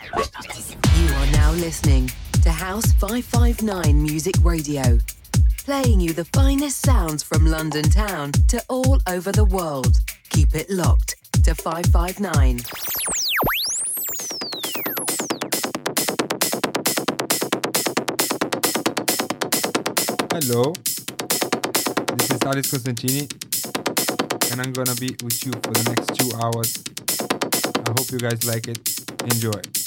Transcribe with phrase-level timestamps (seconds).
[0.00, 2.10] You are now listening
[2.42, 4.98] to House 559 Music Radio,
[5.64, 9.98] playing you the finest sounds from London town to all over the world.
[10.30, 12.60] Keep it locked to 559.
[20.30, 20.72] Hello,
[22.14, 23.26] this is Thales Constantini,
[24.52, 26.84] and I'm gonna be with you for the next two hours.
[27.84, 28.78] I hope you guys like it.
[29.24, 29.77] Enjoy.